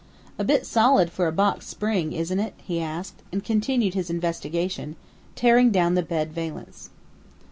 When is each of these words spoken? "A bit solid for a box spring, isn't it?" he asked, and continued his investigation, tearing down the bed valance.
"A 0.39 0.43
bit 0.43 0.65
solid 0.65 1.11
for 1.11 1.27
a 1.27 1.31
box 1.31 1.67
spring, 1.67 2.11
isn't 2.11 2.39
it?" 2.39 2.55
he 2.57 2.81
asked, 2.81 3.21
and 3.31 3.43
continued 3.43 3.93
his 3.93 4.09
investigation, 4.09 4.95
tearing 5.35 5.69
down 5.69 5.93
the 5.93 6.01
bed 6.01 6.33
valance. 6.33 6.89